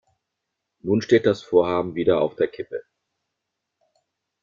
Nun 0.79 1.03
steht 1.03 1.27
das 1.27 1.43
Vorhaben 1.43 1.93
wieder 1.93 2.21
auf 2.21 2.33
der 2.35 2.47
Kippe. 2.47 2.81